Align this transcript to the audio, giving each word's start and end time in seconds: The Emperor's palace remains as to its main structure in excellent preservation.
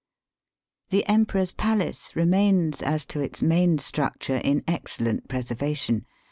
The 0.89 1.07
Emperor's 1.07 1.51
palace 1.51 2.15
remains 2.15 2.81
as 2.81 3.05
to 3.05 3.19
its 3.19 3.43
main 3.43 3.77
structure 3.77 4.37
in 4.43 4.63
excellent 4.67 5.27
preservation. 5.27 6.07